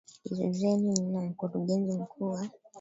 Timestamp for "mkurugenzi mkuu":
1.21-2.29